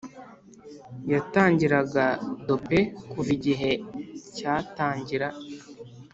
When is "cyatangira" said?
4.35-5.27